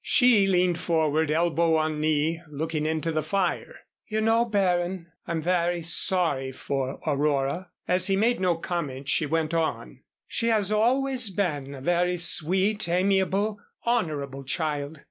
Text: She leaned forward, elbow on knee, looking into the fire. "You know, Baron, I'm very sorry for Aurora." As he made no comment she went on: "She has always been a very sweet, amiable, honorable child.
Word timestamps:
She 0.03 0.47
leaned 0.47 0.79
forward, 0.79 1.29
elbow 1.29 1.75
on 1.75 1.99
knee, 1.99 2.41
looking 2.49 2.87
into 2.87 3.11
the 3.11 3.21
fire. 3.21 3.81
"You 4.07 4.19
know, 4.19 4.45
Baron, 4.45 5.11
I'm 5.27 5.43
very 5.43 5.83
sorry 5.83 6.51
for 6.51 6.99
Aurora." 7.05 7.69
As 7.87 8.07
he 8.07 8.15
made 8.15 8.39
no 8.39 8.55
comment 8.55 9.07
she 9.09 9.27
went 9.27 9.53
on: 9.53 10.01
"She 10.27 10.47
has 10.47 10.71
always 10.71 11.29
been 11.29 11.75
a 11.75 11.81
very 11.81 12.17
sweet, 12.17 12.89
amiable, 12.89 13.59
honorable 13.85 14.43
child. 14.43 14.99